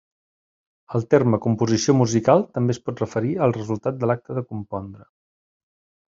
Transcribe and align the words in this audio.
El 0.99 1.03
terme 1.13 1.39
composició 1.43 1.95
musical 1.99 2.41
també 2.57 2.75
es 2.75 2.79
pot 2.87 3.03
referir 3.03 3.33
al 3.47 3.53
resultat 3.61 3.99
de 4.05 4.09
l'acte 4.13 4.39
de 4.39 4.45
compondre. 4.55 5.07